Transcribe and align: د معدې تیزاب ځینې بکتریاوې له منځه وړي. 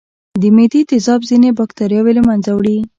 د 0.41 0.43
معدې 0.55 0.81
تیزاب 0.89 1.21
ځینې 1.29 1.49
بکتریاوې 1.59 2.11
له 2.17 2.21
منځه 2.27 2.51
وړي. 2.53 2.77